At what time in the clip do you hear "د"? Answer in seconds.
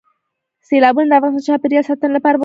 1.09-1.13, 1.45-1.47